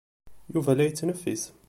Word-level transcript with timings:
Yuba 0.53 0.71
la 0.73 0.83
yettneffis. 0.85 1.43